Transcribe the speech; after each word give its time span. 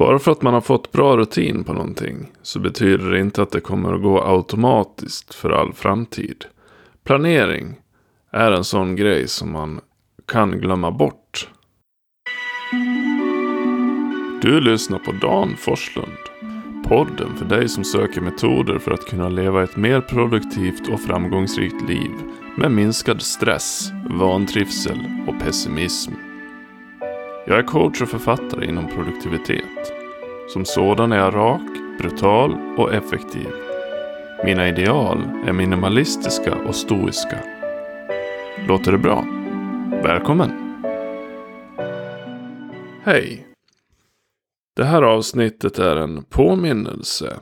Bara 0.00 0.18
för 0.18 0.32
att 0.32 0.42
man 0.42 0.54
har 0.54 0.60
fått 0.60 0.92
bra 0.92 1.16
rutin 1.16 1.64
på 1.64 1.72
någonting 1.72 2.32
så 2.42 2.60
betyder 2.60 3.10
det 3.10 3.20
inte 3.20 3.42
att 3.42 3.50
det 3.50 3.60
kommer 3.60 3.92
att 3.94 4.02
gå 4.02 4.22
automatiskt 4.22 5.34
för 5.34 5.50
all 5.50 5.72
framtid. 5.72 6.44
Planering 7.04 7.74
är 8.32 8.52
en 8.52 8.64
sån 8.64 8.96
grej 8.96 9.28
som 9.28 9.52
man 9.52 9.80
kan 10.26 10.50
glömma 10.50 10.90
bort. 10.90 11.48
Du 14.42 14.60
lyssnar 14.60 14.98
på 14.98 15.12
Dan 15.12 15.56
Forslund. 15.56 16.18
Podden 16.88 17.36
för 17.36 17.44
dig 17.44 17.68
som 17.68 17.84
söker 17.84 18.20
metoder 18.20 18.78
för 18.78 18.90
att 18.90 19.06
kunna 19.06 19.28
leva 19.28 19.62
ett 19.62 19.76
mer 19.76 20.00
produktivt 20.00 20.88
och 20.88 21.00
framgångsrikt 21.00 21.88
liv 21.88 22.10
med 22.56 22.72
minskad 22.72 23.22
stress, 23.22 23.90
vantrivsel 24.10 25.00
och 25.28 25.40
pessimism. 25.40 26.12
Jag 27.46 27.58
är 27.58 27.62
coach 27.62 28.02
och 28.02 28.08
författare 28.08 28.66
inom 28.66 28.88
produktivitet. 28.88 29.92
Som 30.48 30.64
sådan 30.64 31.12
är 31.12 31.16
jag 31.16 31.34
rak, 31.34 31.98
brutal 31.98 32.52
och 32.78 32.94
effektiv. 32.94 33.48
Mina 34.44 34.68
ideal 34.68 35.18
är 35.46 35.52
minimalistiska 35.52 36.54
och 36.54 36.74
stoiska. 36.74 37.44
Låter 38.68 38.92
det 38.92 38.98
bra? 38.98 39.24
Välkommen! 40.02 40.50
Hej! 43.04 43.46
Det 44.76 44.84
här 44.84 45.02
avsnittet 45.02 45.78
är 45.78 45.96
en 45.96 46.22
påminnelse 46.22 47.40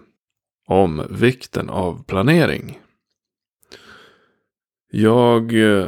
om 0.67 1.07
vikten 1.11 1.71
av 1.71 2.05
planering. 2.05 2.79
Jag 4.91 5.55
eh, 5.55 5.87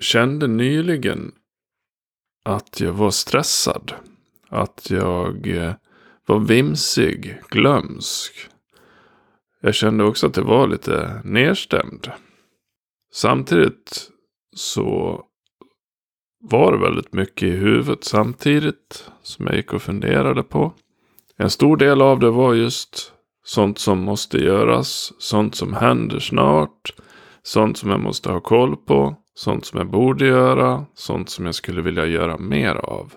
kände 0.00 0.46
nyligen 0.46 1.32
att 2.44 2.80
jag 2.80 2.92
var 2.92 3.10
stressad. 3.10 3.92
Att 4.48 4.90
jag 4.90 5.48
eh, 5.48 5.72
var 6.26 6.38
vimsig, 6.38 7.42
glömsk. 7.50 8.32
Jag 9.60 9.74
kände 9.74 10.04
också 10.04 10.26
att 10.26 10.34
det 10.34 10.42
var 10.42 10.68
lite 10.68 11.20
nedstämd. 11.24 12.10
Samtidigt 13.12 14.10
så 14.56 15.20
var 16.40 16.72
det 16.72 16.78
väldigt 16.78 17.12
mycket 17.12 17.42
i 17.42 17.50
huvudet 17.50 18.04
samtidigt 18.04 19.10
som 19.22 19.46
jag 19.46 19.56
gick 19.56 19.72
och 19.72 19.82
funderade 19.82 20.42
på. 20.42 20.72
En 21.36 21.50
stor 21.50 21.76
del 21.76 22.02
av 22.02 22.18
det 22.18 22.30
var 22.30 22.54
just 22.54 23.12
sånt 23.44 23.78
som 23.78 24.02
måste 24.02 24.38
göras, 24.38 25.12
sånt 25.18 25.54
som 25.54 25.74
händer 25.74 26.18
snart, 26.18 26.94
sånt 27.42 27.78
som 27.78 27.90
jag 27.90 28.00
måste 28.00 28.30
ha 28.30 28.40
koll 28.40 28.76
på, 28.76 29.16
sånt 29.34 29.64
som 29.64 29.78
jag 29.78 29.90
borde 29.90 30.26
göra, 30.26 30.84
sånt 30.94 31.30
som 31.30 31.46
jag 31.46 31.54
skulle 31.54 31.82
vilja 31.82 32.06
göra 32.06 32.38
mer 32.38 32.74
av. 32.74 33.14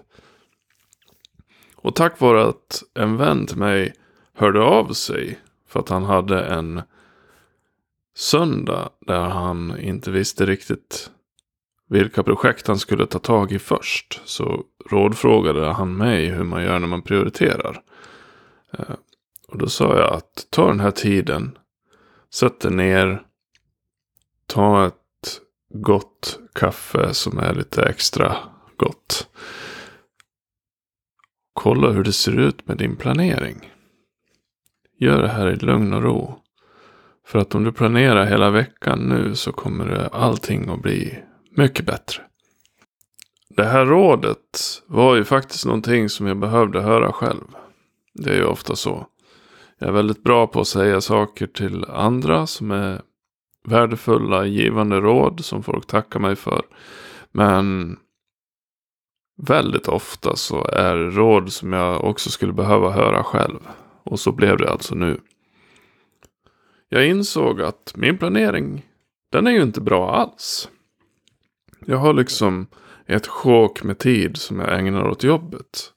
Och 1.76 1.96
tack 1.96 2.20
vare 2.20 2.46
att 2.46 2.84
en 2.94 3.18
vän 3.18 3.46
till 3.46 3.58
mig 3.58 3.94
hörde 4.34 4.62
av 4.62 4.94
sig 4.94 5.40
för 5.68 5.80
att 5.80 5.90
han 5.90 6.04
hade 6.04 6.46
en 6.46 6.82
söndag 8.16 8.90
där 9.00 9.30
han 9.30 9.80
inte 9.80 10.12
visste 10.12 10.46
riktigt 10.46 11.12
vilka 11.90 12.24
projekt 12.24 12.68
han 12.68 12.80
skulle 12.80 13.06
ta 13.06 13.20
tag 13.20 13.52
i 13.52 13.60
först. 13.60 14.22
Så 14.26 14.64
rådfrågade 14.90 15.66
han 15.66 15.98
mig 15.98 16.26
hur 16.26 16.44
man 16.44 16.64
gör 16.64 16.80
när 16.80 16.88
man 16.88 17.02
prioriterar. 17.02 17.82
Eh, 18.74 18.96
och 19.48 19.58
då 19.58 19.68
sa 19.68 19.98
jag 19.98 20.14
att 20.14 20.48
ta 20.50 20.68
den 20.68 20.80
här 20.80 20.92
tiden, 20.92 21.58
sätt 22.34 22.60
dig 22.60 22.72
ner, 22.72 23.24
ta 24.48 24.88
ett 24.88 25.07
gott 25.74 26.40
kaffe 26.56 27.14
som 27.14 27.38
är 27.38 27.54
lite 27.54 27.84
extra 27.84 28.38
gott. 28.78 29.28
Kolla 31.54 31.90
hur 31.90 32.04
det 32.04 32.14
ser 32.14 32.40
ut 32.40 32.68
med 32.68 32.78
din 32.78 32.96
planering. 32.96 33.72
Gör 35.00 35.22
det 35.22 35.28
här 35.28 35.52
i 35.52 35.56
lugn 35.56 35.94
och 35.94 36.04
ro. 36.04 36.40
För 37.26 37.40
att 37.40 37.56
om 37.56 37.64
du 37.64 37.72
planerar 37.72 38.26
hela 38.26 38.50
veckan 38.50 39.00
nu 39.00 39.36
så 39.36 39.52
kommer 39.52 40.10
allting 40.12 40.70
att 40.70 40.82
bli 40.82 41.20
mycket 41.56 41.86
bättre. 41.86 42.24
Det 43.50 43.66
här 43.66 43.86
rådet 43.86 44.84
var 44.88 45.16
ju 45.16 45.24
faktiskt 45.24 45.66
någonting 45.66 46.10
som 46.10 46.28
jag 46.28 46.38
behövde 46.38 46.82
höra 46.82 47.12
själv. 47.12 47.44
Det 48.14 48.30
är 48.30 48.36
ju 48.36 48.46
ofta 48.46 48.76
så. 48.76 49.08
Jag 49.80 49.90
är 49.90 49.94
väldigt 49.94 50.24
bra 50.24 50.48
på 50.48 50.62
att 50.62 50.68
säga 50.68 51.02
saker 51.02 51.48
till 51.48 51.86
andra 51.86 52.48
som 52.48 52.72
är 52.72 53.02
värdefulla, 53.68 54.46
givande 54.46 55.00
råd 55.00 55.46
som 55.46 55.64
folk 55.64 55.88
tackar 55.88 56.20
mig 56.20 56.36
för. 56.36 56.62
Men 57.32 57.98
väldigt 59.38 59.88
ofta 59.88 60.36
så 60.36 60.66
är 60.66 60.96
det 60.96 61.10
råd 61.10 61.54
som 61.54 61.74
jag 61.74 62.04
också 62.04 62.30
skulle 62.30 62.54
behöva 62.54 62.92
höra 62.92 63.24
själv. 63.24 63.60
Och 64.04 64.20
så 64.20 64.32
blev 64.32 64.58
det 64.58 64.72
alltså 64.72 64.96
nu. 64.96 65.20
Jag 66.90 67.08
insåg 67.08 67.62
att 67.62 67.94
min 67.96 68.18
planering, 68.18 68.86
den 69.32 69.48
är 69.48 69.52
ju 69.52 69.62
inte 69.62 69.82
bra 69.82 70.16
alls. 70.16 70.70
Jag 71.86 71.98
har 71.98 72.14
liksom 72.14 72.68
ett 73.06 73.28
sjok 73.28 73.84
med 73.84 74.00
tid 74.00 74.38
som 74.38 74.60
jag 74.60 74.80
ägnar 74.80 75.08
åt 75.08 75.24
jobbet. 75.24 75.94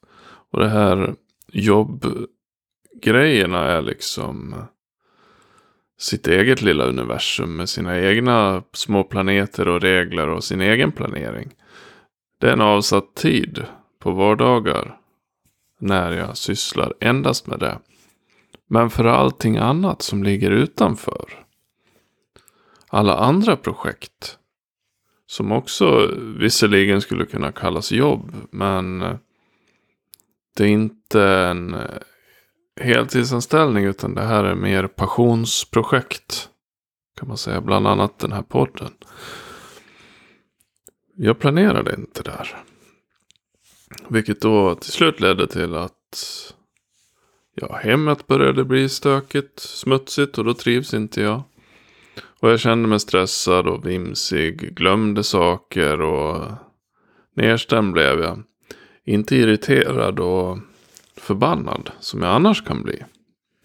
Och 0.51 0.59
det 0.59 0.69
här 0.69 1.15
jobbgrejerna 1.47 3.65
är 3.65 3.81
liksom 3.81 4.55
sitt 6.01 6.27
eget 6.27 6.61
lilla 6.61 6.85
universum 6.85 7.55
med 7.55 7.69
sina 7.69 7.99
egna 7.99 8.63
små 8.73 9.03
planeter 9.03 9.67
och 9.67 9.81
regler 9.81 10.29
och 10.29 10.43
sin 10.43 10.61
egen 10.61 10.91
planering. 10.91 11.49
Det 12.39 12.47
är 12.47 12.53
en 12.53 12.61
avsatt 12.61 13.15
tid 13.15 13.65
på 13.99 14.11
vardagar 14.11 14.97
när 15.79 16.11
jag 16.11 16.37
sysslar 16.37 16.93
endast 16.99 17.47
med 17.47 17.59
det. 17.59 17.79
Men 18.67 18.89
för 18.89 19.05
allting 19.05 19.57
annat 19.57 20.01
som 20.01 20.23
ligger 20.23 20.51
utanför. 20.51 21.45
Alla 22.87 23.17
andra 23.17 23.55
projekt. 23.55 24.37
Som 25.27 25.51
också 25.51 26.09
visserligen 26.39 27.01
skulle 27.01 27.25
kunna 27.25 27.51
kallas 27.51 27.91
jobb. 27.91 28.35
Men 28.51 28.99
det 30.57 30.63
är 30.63 30.67
inte 30.67 31.23
en 31.23 31.75
heltidsanställning 32.79 33.85
utan 33.85 34.15
det 34.15 34.21
här 34.21 34.43
är 34.43 34.55
mer 34.55 34.87
passionsprojekt. 34.87 36.49
Kan 37.19 37.27
man 37.27 37.37
säga, 37.37 37.61
bland 37.61 37.87
annat 37.87 38.19
den 38.19 38.31
här 38.31 38.41
podden. 38.41 38.93
Jag 41.15 41.39
planerade 41.39 41.95
inte 41.95 42.23
där. 42.23 42.57
Vilket 44.07 44.41
då 44.41 44.75
till 44.75 44.91
slut 44.91 45.19
ledde 45.19 45.47
till 45.47 45.75
att 45.75 46.53
ja, 47.55 47.75
hemmet 47.75 48.27
började 48.27 48.63
bli 48.63 48.89
stökigt, 48.89 49.59
smutsigt 49.59 50.37
och 50.37 50.45
då 50.45 50.53
trivs 50.53 50.93
inte 50.93 51.21
jag. 51.21 51.43
Och 52.39 52.49
jag 52.49 52.59
kände 52.59 52.89
mig 52.89 52.99
stressad 52.99 53.67
och 53.67 53.87
vimsig, 53.87 54.75
glömde 54.75 55.23
saker 55.23 56.01
och 56.01 56.51
nedstämd 57.35 57.93
blev 57.93 58.19
jag. 58.19 58.43
Inte 59.05 59.35
irriterad 59.35 60.19
och 60.19 60.57
förbannad 61.21 61.91
som 61.99 62.21
jag 62.21 62.31
annars 62.31 62.63
kan 62.63 62.83
bli. 62.83 63.03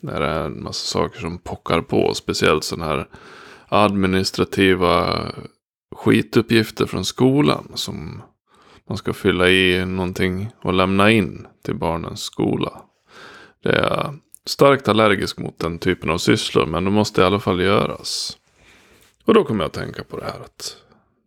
När 0.00 0.21
det 0.21 0.27
är 0.27 0.44
en 0.44 0.62
massa 0.62 0.87
saker 0.87 1.21
som 1.21 1.39
pockar 1.39 1.81
på. 1.81 2.15
Speciellt 2.15 2.65
sådana 2.65 2.87
här 2.87 3.09
administrativa 3.69 5.22
skituppgifter 5.97 6.87
från 6.87 7.05
skolan. 7.05 7.72
Som 7.75 8.22
man 8.89 8.99
ska 8.99 9.12
fylla 9.12 9.49
i 9.49 9.87
någonting 9.87 10.50
och 10.62 10.75
lämna 10.75 11.11
in 11.11 11.47
till 11.65 11.75
barnens 11.75 12.21
skola. 12.21 12.83
Det 13.62 13.72
är 13.72 14.15
starkt 14.47 14.89
allergisk 14.89 15.39
mot 15.39 15.59
den 15.59 15.78
typen 15.78 16.11
av 16.11 16.19
sysslor. 16.19 16.66
Men 16.66 16.84
det 16.84 16.91
måste 16.91 17.21
i 17.21 17.25
alla 17.25 17.41
fall 17.41 17.61
göras. 17.61 18.39
Och 19.25 19.34
då 19.34 19.45
kommer 19.45 19.65
jag 19.65 19.69
att 19.69 19.72
tänka 19.72 20.05
på 20.05 20.16
det 20.16 20.25
här 20.25 20.41
att 20.41 20.77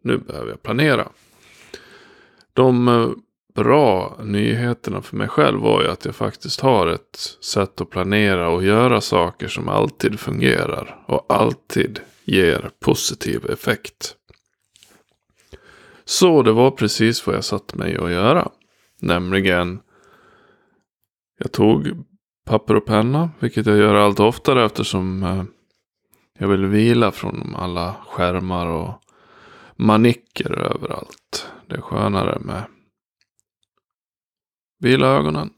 nu 0.04 0.18
behöver 0.18 0.50
jag 0.50 0.64
planera. 0.64 1.08
De 2.54 2.88
eh, 2.88 3.10
bra 3.60 4.18
nyheterna 4.24 5.02
för 5.02 5.18
mig 5.18 5.28
själv 5.28 5.60
var 5.60 5.82
ju 5.82 5.88
att 5.88 6.06
jag 6.06 6.16
faktiskt 6.16 6.62
har 6.62 6.88
ett 6.88 7.38
sätt 7.42 7.82
att 7.82 7.90
planera 7.90 8.50
och 8.50 8.64
göra 8.64 9.02
saker 9.02 9.48
som 9.48 9.70
alltid 9.70 10.20
fungerar 10.20 11.04
och 11.08 11.26
alltid 11.30 12.00
ger 12.24 12.70
positiv 12.80 13.46
effekt. 13.52 14.16
Så 16.06 16.42
det 16.42 16.52
var 16.52 16.72
precis 16.72 17.28
vad 17.28 17.36
jag 17.36 17.44
satt 17.44 17.74
mig 17.74 17.98
att 17.98 18.12
göra. 18.12 18.50
Nämligen, 19.02 19.80
jag 21.40 21.52
tog 21.52 21.88
papper 22.46 22.76
och 22.76 22.86
penna, 22.86 23.30
vilket 23.40 23.66
jag 23.66 23.78
gör 23.78 23.96
allt 23.96 24.20
oftare 24.20 24.66
eftersom 24.66 25.24
eh, 25.24 25.44
jag 26.40 26.48
vill 26.48 26.66
vila 26.66 27.12
från 27.12 27.56
alla 27.56 27.96
skärmar 28.08 28.68
och 28.68 28.94
manicker 29.76 30.52
överallt. 30.52 31.48
Det 31.68 31.76
är 31.76 31.82
skönare 31.82 32.40
med 32.40 32.64
Vila 34.80 35.08
ögonen. 35.08 35.50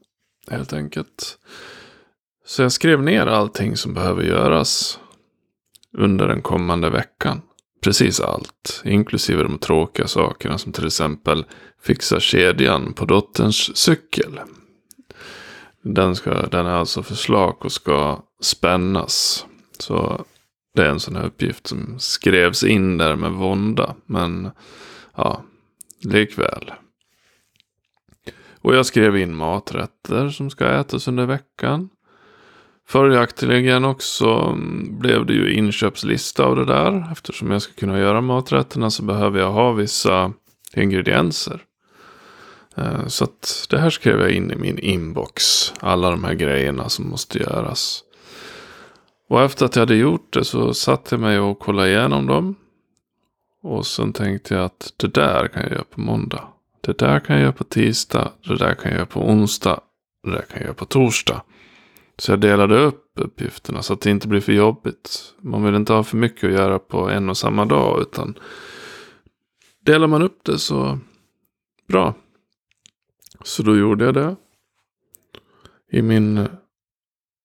Helt 0.48 0.74
enkelt. 0.74 1.38
Så 2.46 2.62
jag 2.62 2.72
skrev 2.72 3.04
ner 3.04 3.26
allting 3.26 3.78
som 3.78 3.94
behöver 3.94 4.24
göras. 4.24 5.00
Under 5.98 6.28
den 6.28 6.42
kommande 6.42 6.90
veckan. 6.90 7.42
Precis 7.82 8.20
allt. 8.20 8.82
Inklusive 8.86 9.44
de 9.44 9.58
tråkiga 9.58 10.08
sakerna 10.08 10.58
som 10.58 10.72
till 10.72 10.86
exempel 10.86 11.46
fixa 11.82 12.20
kedjan 12.20 12.94
på 12.94 13.06
dotterns 13.06 13.78
cykel. 13.78 14.40
Den, 15.84 16.16
ska, 16.16 16.48
den 16.48 16.66
är 16.66 16.72
alltså 16.72 17.04
för 17.04 17.16
slak 17.16 17.66
och 17.66 17.72
ska 17.72 18.24
spännas. 18.42 19.46
Så 19.80 20.26
det 20.76 20.82
är 20.82 20.90
en 20.90 21.00
sån 21.00 21.16
här 21.16 21.26
uppgift 21.26 21.68
som 21.68 22.00
skrevs 22.00 22.64
in 22.64 22.98
där 22.98 23.16
med 23.16 23.32
vånda. 23.32 23.96
Men 24.06 24.52
ja, 25.16 25.44
likväl. 26.04 26.72
Och 28.62 28.76
jag 28.76 28.86
skrev 28.86 29.18
in 29.18 29.36
maträtter 29.36 30.30
som 30.30 30.50
ska 30.50 30.66
ätas 30.68 31.08
under 31.08 31.26
veckan. 31.26 31.90
Följaktligen 32.88 33.86
också 33.86 34.26
mm, 34.26 35.00
blev 35.00 35.26
det 35.26 35.34
ju 35.34 35.54
inköpslista 35.54 36.46
av 36.46 36.56
det 36.56 36.66
där. 36.66 37.12
Eftersom 37.12 37.52
jag 37.52 37.62
ska 37.62 37.74
kunna 37.74 38.00
göra 38.00 38.22
maträtterna 38.22 38.90
så 38.90 39.04
behöver 39.04 39.40
jag 39.40 39.52
ha 39.52 39.72
vissa 39.72 40.34
ingredienser. 40.76 41.64
Eh, 42.76 43.08
så 43.08 43.24
att 43.24 43.68
det 43.70 43.80
här 43.80 43.90
skrev 43.90 44.20
jag 44.20 44.32
in 44.32 44.52
i 44.52 44.56
min 44.56 44.80
inbox. 44.80 45.44
Alla 45.80 46.12
de 46.12 46.24
här 46.24 46.34
grejerna 46.34 46.90
som 46.90 47.10
måste 47.10 47.40
göras. 47.40 48.04
Och 49.30 49.42
efter 49.42 49.66
att 49.66 49.76
jag 49.76 49.82
hade 49.82 49.96
gjort 49.96 50.34
det 50.34 50.46
så 50.46 50.74
satte 50.74 51.16
jag 51.16 51.22
mig 51.22 51.40
och 51.40 51.60
kollade 51.60 51.90
igenom 51.90 52.28
dem. 52.28 52.56
Och 53.64 53.88
sen 53.88 54.14
tänkte 54.14 54.54
jag 54.54 54.64
att 54.64 54.94
det 54.98 55.08
där 55.08 55.48
kan 55.48 55.64
jag 55.64 55.72
göra 55.72 55.84
på 55.84 56.02
måndag. 56.02 56.48
Det 56.82 56.98
där 56.98 57.20
kan 57.20 57.36
jag 57.36 57.44
göra 57.44 57.54
på 57.54 57.64
tisdag. 57.64 58.32
Det 58.44 58.58
där 58.58 58.76
kan 58.76 58.92
jag 58.92 58.98
göra 58.98 59.06
på 59.06 59.30
onsdag. 59.30 59.80
Det 60.24 60.32
där 60.32 60.42
kan 60.42 60.58
jag 60.58 60.64
göra 60.64 60.74
på 60.74 60.86
torsdag. 60.86 61.44
Så 62.18 62.32
jag 62.32 62.40
delade 62.40 62.80
upp 62.80 63.12
uppgifterna 63.16 63.82
så 63.82 63.94
att 63.94 64.02
det 64.02 64.10
inte 64.10 64.28
blir 64.28 64.42
för 64.42 64.54
jobbigt. 64.54 65.34
Man 65.40 65.64
vill 65.64 65.76
inte 65.76 65.94
ha 65.94 66.04
för 66.04 66.18
mycket 66.18 66.44
att 66.44 66.56
göra 66.56 66.80
på 66.80 67.10
en 67.10 67.30
och 67.30 67.38
samma 67.38 67.66
dag. 67.66 68.02
Utan 68.02 68.40
delar 69.86 70.08
man 70.08 70.22
upp 70.22 70.44
det 70.44 70.58
så 70.58 71.00
bra. 71.88 72.14
Så 73.44 73.64
då 73.64 73.78
gjorde 73.78 74.06
jag 74.06 74.14
det. 74.14 74.36
I 75.92 76.02
min 76.02 76.48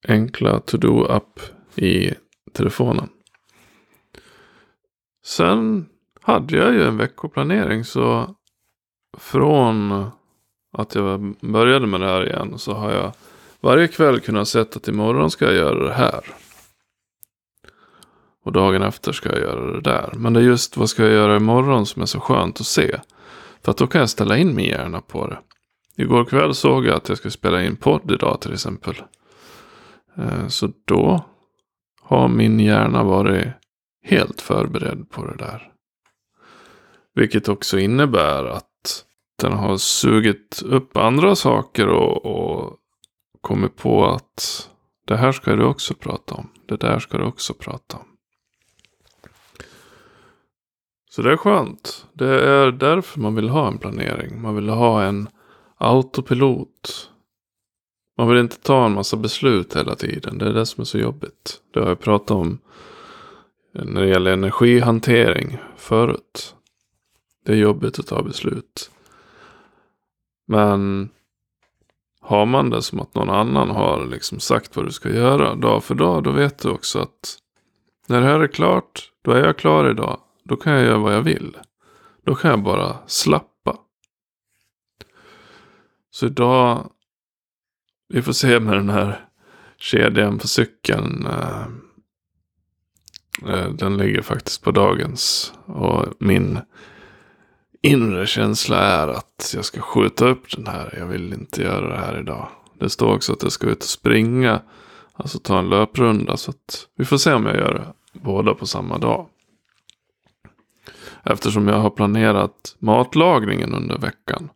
enkla 0.08 0.60
to-do-app 0.60 1.40
i 1.74 2.14
telefonen. 2.52 3.08
Sen 5.24 5.88
hade 6.20 6.56
jag 6.56 6.74
ju 6.74 6.82
en 6.82 6.96
veckoplanering 6.96 7.84
så 7.84 8.36
från 9.16 10.10
att 10.72 10.94
jag 10.94 11.34
började 11.40 11.86
med 11.86 12.00
det 12.00 12.06
här 12.06 12.26
igen 12.26 12.58
så 12.58 12.72
har 12.72 12.92
jag 12.92 13.12
varje 13.60 13.88
kväll 13.88 14.20
kunnat 14.20 14.48
sett 14.48 14.76
att 14.76 14.88
imorgon 14.88 15.30
ska 15.30 15.44
jag 15.44 15.54
göra 15.54 15.84
det 15.84 15.94
här. 15.94 16.20
Och 18.44 18.52
dagen 18.52 18.82
efter 18.82 19.12
ska 19.12 19.28
jag 19.28 19.40
göra 19.40 19.72
det 19.72 19.80
där. 19.80 20.12
Men 20.16 20.32
det 20.32 20.40
är 20.40 20.44
just 20.44 20.76
vad 20.76 20.90
ska 20.90 21.02
jag 21.02 21.12
göra 21.12 21.36
imorgon 21.36 21.86
som 21.86 22.02
är 22.02 22.06
så 22.06 22.20
skönt 22.20 22.60
att 22.60 22.66
se. 22.66 23.00
För 23.62 23.70
att 23.70 23.78
då 23.78 23.86
kan 23.86 24.00
jag 24.00 24.10
ställa 24.10 24.38
in 24.38 24.54
min 24.54 24.66
hjärna 24.66 25.00
på 25.00 25.26
det. 25.26 25.38
Igår 25.96 26.24
kväll 26.24 26.54
såg 26.54 26.86
jag 26.86 26.96
att 26.96 27.08
jag 27.08 27.18
ska 27.18 27.30
spela 27.30 27.64
in 27.64 27.76
podd 27.76 28.10
idag 28.10 28.40
till 28.40 28.52
exempel. 28.52 29.02
Eh, 30.16 30.48
så 30.48 30.72
då 30.84 31.24
har 32.02 32.28
min 32.28 32.60
hjärna 32.60 33.02
varit 33.02 33.46
helt 34.02 34.40
förberedd 34.40 35.10
på 35.10 35.24
det 35.24 35.36
där. 35.36 35.72
Vilket 37.14 37.48
också 37.48 37.78
innebär 37.78 38.44
att 38.44 38.75
den 39.36 39.52
har 39.52 39.76
sugit 39.76 40.62
upp 40.62 40.96
andra 40.96 41.36
saker 41.36 41.88
och, 41.88 42.26
och 42.26 42.78
kommit 43.40 43.76
på 43.76 44.06
att 44.06 44.70
det 45.06 45.16
här 45.16 45.32
ska 45.32 45.56
du 45.56 45.64
också 45.64 45.94
prata 45.94 46.34
om. 46.34 46.48
Det 46.66 46.76
där 46.76 46.98
ska 46.98 47.18
du 47.18 47.24
också 47.24 47.54
prata 47.54 47.96
om. 47.96 48.06
Så 51.10 51.22
det 51.22 51.32
är 51.32 51.36
skönt. 51.36 52.06
Det 52.12 52.44
är 52.44 52.72
därför 52.72 53.20
man 53.20 53.34
vill 53.34 53.48
ha 53.48 53.68
en 53.68 53.78
planering. 53.78 54.42
Man 54.42 54.54
vill 54.54 54.68
ha 54.68 55.02
en 55.02 55.28
autopilot. 55.78 57.10
Man 58.18 58.28
vill 58.28 58.38
inte 58.38 58.60
ta 58.60 58.86
en 58.86 58.92
massa 58.92 59.16
beslut 59.16 59.76
hela 59.76 59.94
tiden. 59.94 60.38
Det 60.38 60.48
är 60.48 60.52
det 60.52 60.66
som 60.66 60.80
är 60.80 60.84
så 60.84 60.98
jobbigt. 60.98 61.60
Det 61.72 61.80
har 61.80 61.88
jag 61.88 62.00
pratat 62.00 62.30
om 62.30 62.58
när 63.72 64.00
det 64.00 64.08
gäller 64.08 64.32
energihantering 64.32 65.58
förut. 65.76 66.54
Det 67.44 67.52
är 67.52 67.56
jobbigt 67.56 67.98
att 67.98 68.06
ta 68.06 68.22
beslut. 68.22 68.90
Men 70.46 71.08
har 72.20 72.46
man 72.46 72.70
det 72.70 72.82
som 72.82 73.00
att 73.00 73.14
någon 73.14 73.30
annan 73.30 73.70
har 73.70 74.06
liksom 74.06 74.40
sagt 74.40 74.76
vad 74.76 74.84
du 74.84 74.92
ska 74.92 75.08
göra 75.08 75.54
dag 75.54 75.84
för 75.84 75.94
dag. 75.94 76.22
Då 76.22 76.30
vet 76.30 76.58
du 76.58 76.70
också 76.70 76.98
att 76.98 77.38
när 78.06 78.20
det 78.20 78.26
här 78.26 78.40
är 78.40 78.46
klart. 78.46 79.10
Då 79.22 79.30
är 79.30 79.44
jag 79.44 79.58
klar 79.58 79.90
idag. 79.90 80.20
Då 80.44 80.56
kan 80.56 80.72
jag 80.72 80.84
göra 80.84 80.98
vad 80.98 81.14
jag 81.14 81.22
vill. 81.22 81.56
Då 82.24 82.34
kan 82.34 82.50
jag 82.50 82.62
bara 82.62 82.96
slappa. 83.06 83.76
Så 86.10 86.26
idag. 86.26 86.90
Vi 88.08 88.22
får 88.22 88.32
se 88.32 88.60
med 88.60 88.74
den 88.74 88.90
här 88.90 89.28
kedjan 89.76 90.38
på 90.38 90.48
cykeln. 90.48 91.26
Eh, 91.26 91.66
eh, 93.48 93.70
den 93.70 93.96
ligger 93.96 94.22
faktiskt 94.22 94.62
på 94.62 94.70
dagens. 94.70 95.52
Och 95.66 96.06
min 96.18 96.58
inre 97.82 98.26
känsla 98.26 98.78
är 98.78 99.08
att 99.08 99.52
jag 99.54 99.64
ska 99.64 99.80
skjuta 99.80 100.28
upp 100.28 100.56
den 100.56 100.66
här. 100.66 100.94
Jag 100.98 101.06
vill 101.06 101.32
inte 101.32 101.62
göra 101.62 101.88
det 101.88 101.98
här 101.98 102.20
idag. 102.20 102.48
Det 102.78 102.90
står 102.90 103.14
också 103.14 103.32
att 103.32 103.42
jag 103.42 103.52
ska 103.52 103.66
ut 103.66 103.78
och 103.78 103.88
springa. 103.88 104.60
Alltså 105.12 105.38
ta 105.38 105.58
en 105.58 105.68
löprunda. 105.68 106.36
Så 106.36 106.50
att 106.50 106.86
vi 106.96 107.04
får 107.04 107.16
se 107.16 107.32
om 107.32 107.46
jag 107.46 107.56
gör 107.56 107.74
det 107.74 108.18
båda 108.20 108.54
på 108.54 108.66
samma 108.66 108.98
dag. 108.98 109.26
Eftersom 111.24 111.68
jag 111.68 111.78
har 111.78 111.90
planerat 111.90 112.76
matlagningen 112.78 113.74
under 113.74 113.98
veckan. 113.98 114.50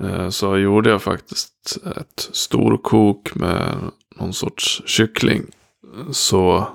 Eh, 0.00 0.28
så 0.28 0.56
gjorde 0.56 0.90
jag 0.90 1.02
faktiskt 1.02 1.78
ett 1.96 2.28
storkok 2.32 3.34
med 3.34 3.74
någon 4.16 4.32
sorts 4.32 4.82
kyckling. 4.86 5.46
Så 6.10 6.68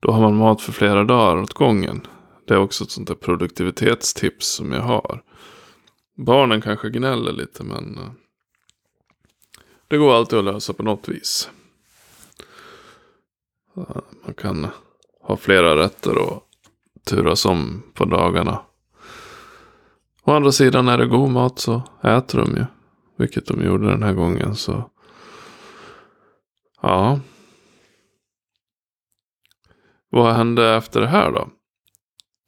då 0.00 0.12
har 0.12 0.20
man 0.20 0.36
mat 0.36 0.62
för 0.62 0.72
flera 0.72 1.04
dagar 1.04 1.42
åt 1.42 1.54
gången. 1.54 2.06
Det 2.44 2.54
är 2.54 2.58
också 2.58 2.84
ett 2.84 2.90
sånt 2.90 3.08
där 3.08 3.14
produktivitetstips 3.14 4.46
som 4.46 4.72
jag 4.72 4.82
har. 4.82 5.22
Barnen 6.16 6.60
kanske 6.60 6.90
gnäller 6.90 7.32
lite 7.32 7.64
men 7.64 7.98
eh, 7.98 8.10
det 9.88 9.96
går 9.96 10.14
alltid 10.14 10.38
att 10.38 10.44
lösa 10.44 10.72
på 10.72 10.82
något 10.82 11.08
vis. 11.08 11.50
Man 14.24 14.34
kan 14.36 14.66
ha 15.20 15.36
flera 15.36 15.76
rätter 15.76 16.18
och 16.18 16.48
turas 17.04 17.44
om 17.44 17.82
på 17.94 18.04
dagarna. 18.04 18.62
Å 20.22 20.32
andra 20.32 20.52
sidan 20.52 20.88
är 20.88 20.98
det 20.98 21.06
god 21.06 21.30
mat 21.30 21.58
så 21.58 21.82
äter 22.02 22.38
de 22.38 22.56
ju. 22.56 22.64
Vilket 23.16 23.46
de 23.46 23.64
gjorde 23.64 23.90
den 23.90 24.02
här 24.02 24.12
gången 24.12 24.56
så. 24.56 24.90
Ja. 26.82 27.20
Vad 30.10 30.34
hände 30.34 30.74
efter 30.74 31.00
det 31.00 31.06
här 31.06 31.32
då? 31.32 31.48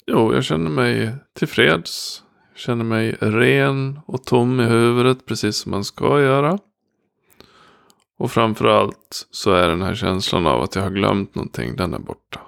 Jo, 0.06 0.34
jag 0.34 0.44
känner 0.44 0.70
mig 0.70 1.14
tillfreds. 1.32 2.22
Jag 2.52 2.58
känner 2.60 2.84
mig 2.84 3.16
ren 3.20 4.00
och 4.06 4.24
tom 4.24 4.60
i 4.60 4.64
huvudet 4.64 5.26
precis 5.26 5.56
som 5.56 5.70
man 5.70 5.84
ska 5.84 6.20
göra. 6.20 6.58
Och 8.18 8.32
framförallt 8.32 9.26
så 9.30 9.52
är 9.52 9.68
den 9.68 9.82
här 9.82 9.94
känslan 9.94 10.46
av 10.46 10.62
att 10.62 10.74
jag 10.76 10.82
har 10.82 10.90
glömt 10.90 11.34
någonting, 11.34 11.76
den 11.76 11.94
är 11.94 11.98
borta. 11.98 12.40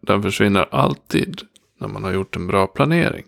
Den 0.00 0.22
försvinner 0.22 0.68
alltid 0.70 1.40
när 1.80 1.88
man 1.88 2.04
har 2.04 2.12
gjort 2.12 2.36
en 2.36 2.46
bra 2.46 2.66
planering. 2.66 3.24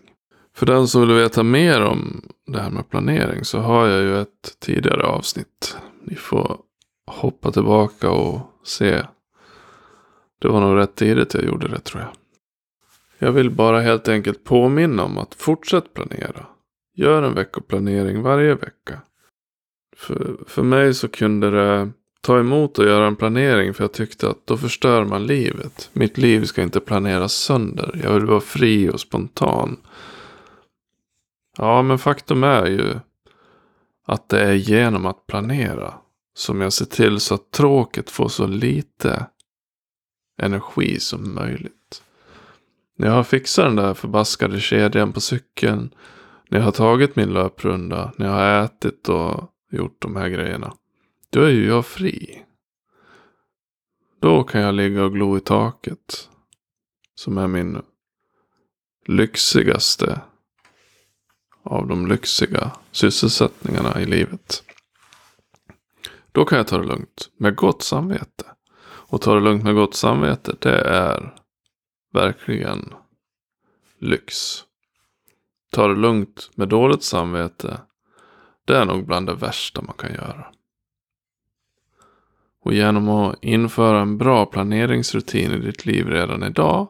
För 0.55 0.65
den 0.65 0.87
som 0.87 1.01
vill 1.01 1.15
veta 1.15 1.43
mer 1.43 1.81
om 1.81 2.21
det 2.47 2.61
här 2.61 2.69
med 2.69 2.89
planering 2.89 3.45
så 3.45 3.59
har 3.59 3.87
jag 3.87 4.01
ju 4.01 4.21
ett 4.21 4.59
tidigare 4.59 5.03
avsnitt. 5.03 5.77
Ni 6.03 6.15
får 6.15 6.57
hoppa 7.07 7.51
tillbaka 7.51 8.09
och 8.09 8.39
se. 8.63 9.03
Det 10.39 10.47
var 10.47 10.61
nog 10.61 10.77
rätt 10.77 10.95
tidigt 10.95 11.33
jag 11.33 11.43
gjorde 11.43 11.67
det 11.67 11.79
tror 11.79 12.01
jag. 12.01 12.11
Jag 13.17 13.31
vill 13.31 13.49
bara 13.49 13.81
helt 13.81 14.07
enkelt 14.07 14.43
påminna 14.43 15.03
om 15.03 15.17
att 15.17 15.35
fortsätt 15.35 15.93
planera. 15.93 16.45
Gör 16.95 17.23
en 17.23 17.33
veckoplanering 17.33 18.21
varje 18.21 18.55
vecka. 18.55 19.01
För, 19.95 20.37
för 20.47 20.63
mig 20.63 20.93
så 20.93 21.07
kunde 21.07 21.51
det 21.51 21.91
ta 22.21 22.39
emot 22.39 22.79
att 22.79 22.85
göra 22.85 23.07
en 23.07 23.15
planering 23.15 23.73
för 23.73 23.83
jag 23.83 23.91
tyckte 23.91 24.29
att 24.29 24.47
då 24.47 24.57
förstör 24.57 25.05
man 25.05 25.27
livet. 25.27 25.89
Mitt 25.93 26.17
liv 26.17 26.45
ska 26.45 26.63
inte 26.63 26.79
planeras 26.79 27.33
sönder. 27.33 27.99
Jag 28.03 28.13
vill 28.13 28.25
vara 28.25 28.39
fri 28.39 28.89
och 28.89 28.99
spontan. 28.99 29.77
Ja, 31.57 31.81
men 31.81 31.99
faktum 31.99 32.43
är 32.43 32.65
ju 32.65 32.95
att 34.05 34.29
det 34.29 34.39
är 34.39 34.53
genom 34.53 35.05
att 35.05 35.27
planera 35.27 35.93
som 36.33 36.61
jag 36.61 36.73
ser 36.73 36.85
till 36.85 37.19
så 37.19 37.35
att 37.35 37.51
tråket 37.51 38.09
får 38.09 38.27
så 38.27 38.47
lite 38.47 39.25
energi 40.41 40.99
som 40.99 41.35
möjligt. 41.35 41.76
När 42.99 43.07
jag 43.07 43.13
har 43.13 43.23
fixat 43.23 43.65
den 43.65 43.75
där 43.75 43.93
förbaskade 43.93 44.59
kedjan 44.59 45.13
på 45.13 45.21
cykeln. 45.21 45.93
När 46.49 46.57
jag 46.57 46.65
har 46.65 46.71
tagit 46.71 47.15
min 47.15 47.33
löprunda. 47.33 48.13
När 48.17 48.25
jag 48.25 48.33
har 48.33 48.65
ätit 48.65 49.09
och 49.09 49.51
gjort 49.71 50.01
de 50.01 50.15
här 50.15 50.29
grejerna. 50.29 50.73
Då 51.29 51.41
är 51.41 51.49
ju 51.49 51.67
jag 51.67 51.85
fri. 51.85 52.43
Då 54.21 54.43
kan 54.43 54.61
jag 54.61 54.75
ligga 54.75 55.03
och 55.03 55.13
glo 55.13 55.37
i 55.37 55.39
taket. 55.39 56.29
Som 57.15 57.37
är 57.37 57.47
min 57.47 57.81
lyxigaste 59.05 60.21
av 61.63 61.87
de 61.87 62.07
lyxiga 62.07 62.71
sysselsättningarna 62.91 64.01
i 64.01 64.05
livet. 64.05 64.63
Då 66.31 66.45
kan 66.45 66.57
jag 66.57 66.67
ta 66.67 66.77
det 66.77 66.87
lugnt 66.87 67.29
med 67.37 67.55
gott 67.55 67.83
samvete. 67.83 68.45
Och 68.83 69.21
ta 69.21 69.33
det 69.33 69.41
lugnt 69.41 69.63
med 69.63 69.75
gott 69.75 69.95
samvete, 69.95 70.55
det 70.59 70.81
är 70.81 71.36
verkligen 72.13 72.93
lyx. 73.99 74.63
Ta 75.71 75.87
det 75.87 75.95
lugnt 75.95 76.49
med 76.55 76.69
dåligt 76.69 77.03
samvete, 77.03 77.81
det 78.65 78.77
är 78.77 78.85
nog 78.85 79.05
bland 79.05 79.27
det 79.27 79.33
värsta 79.33 79.81
man 79.81 79.95
kan 79.97 80.13
göra. 80.13 80.45
Och 82.61 82.73
genom 82.73 83.09
att 83.09 83.43
införa 83.43 84.01
en 84.01 84.17
bra 84.17 84.45
planeringsrutin 84.45 85.51
i 85.51 85.57
ditt 85.57 85.85
liv 85.85 86.07
redan 86.07 86.43
idag 86.43 86.87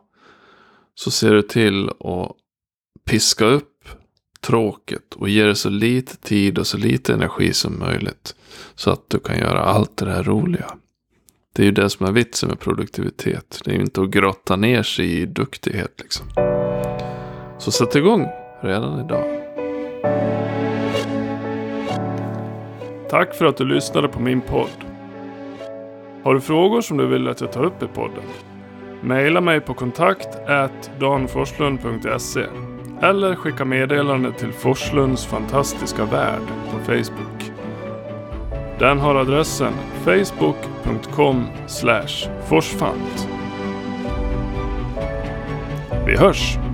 så 0.96 1.12
ser 1.12 1.32
du 1.32 1.42
till 1.42 1.90
att 1.90 2.32
piska 3.06 3.46
upp 3.46 3.90
tråket 4.42 5.14
och 5.14 5.30
ge 5.30 5.44
det 5.44 5.56
så 5.56 5.70
lite 5.70 6.18
tid 6.18 6.58
och 6.58 6.68
så 6.68 6.78
lite 6.78 7.14
energi 7.14 7.54
som 7.54 7.80
möjligt. 7.80 8.36
Så 8.76 8.92
att 8.92 9.10
du 9.10 9.20
kan 9.20 9.38
göra 9.38 9.60
allt 9.60 9.98
det 9.98 10.12
här 10.12 10.24
roliga. 10.24 10.78
Det 11.58 11.64
är 11.64 11.66
ju 11.66 11.72
det 11.72 11.90
som 11.90 12.06
är 12.06 12.12
vitsen 12.12 12.50
med 12.50 12.60
produktivitet. 12.60 13.62
Det 13.66 13.72
är 13.72 13.76
ju 13.76 13.82
inte 13.82 14.02
att 14.02 14.10
grotta 14.10 14.56
ner 14.56 14.84
sig 14.84 15.22
i 15.22 15.26
duktighet 15.26 15.92
liksom. 15.98 16.26
Så 17.58 17.72
sätt 17.72 17.96
igång 17.96 18.28
redan 18.62 19.06
idag. 19.06 19.24
Tack 23.10 23.36
för 23.36 23.46
att 23.46 23.58
du 23.58 23.66
lyssnade 23.66 24.08
på 24.08 24.20
min 24.20 24.42
podd. 24.42 24.70
Har 26.24 26.34
du 26.34 26.42
frågor 26.42 26.82
som 26.82 26.98
du 26.98 27.08
vill 27.08 27.28
att 27.28 27.42
jag 27.42 27.52
tar 27.52 27.64
upp 27.64 27.84
i 27.84 27.88
podden? 27.88 28.24
Maila 29.02 29.42
mig 29.42 29.62
på 29.62 29.74
kontakt 29.74 30.28
danforslund.se 31.00 32.46
eller 33.02 33.36
skicka 33.36 33.66
meddelande 33.66 34.32
till 34.32 34.52
Forslunds 34.52 35.26
fantastiska 35.26 36.06
värld 36.06 36.48
på 36.72 36.80
Facebook. 36.80 37.17
Den 38.80 39.00
har 39.00 39.16
adressen 39.16 39.74
facebook.com 40.06 41.48
forsfant. 42.50 43.28
Vi 46.06 46.18
hörs! 46.18 46.67